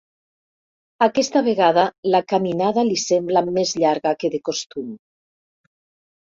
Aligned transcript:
Aquesta 1.05 1.43
vegada 1.47 1.83
la 2.15 2.21
caminada 2.33 2.85
li 2.87 2.97
sembla 3.03 3.45
més 3.59 3.75
llarga 3.83 4.15
que 4.25 4.33
de 4.37 4.41
costum. 4.51 4.89